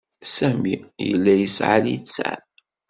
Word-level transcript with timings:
Sami 0.35 0.73
yella 1.07 1.33
yesɛa 1.41 1.77
littseɛ. 1.85 2.35